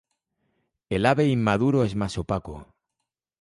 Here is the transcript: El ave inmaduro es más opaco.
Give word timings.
El 0.89 1.05
ave 1.05 1.27
inmaduro 1.27 1.83
es 1.83 1.95
más 1.95 2.17
opaco. 2.17 2.65